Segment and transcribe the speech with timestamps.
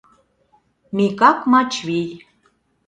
[0.97, 2.09] «МИКАК МАЧВИЙ»